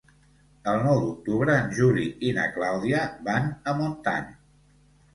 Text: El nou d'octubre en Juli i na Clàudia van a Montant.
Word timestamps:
El 0.71 0.79
nou 0.85 1.01
d'octubre 1.03 1.59
en 1.65 1.69
Juli 1.81 2.07
i 2.31 2.33
na 2.41 2.49
Clàudia 2.57 3.07
van 3.31 3.49
a 3.75 3.81
Montant. 3.85 4.39